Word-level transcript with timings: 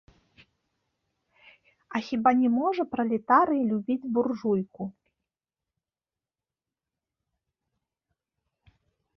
І 1.99 2.01
хіба 2.07 2.31
не 2.39 2.49
можа 2.59 2.83
пралетарый 2.95 3.61
любіць 3.73 4.09
буржуйку? 4.17 4.83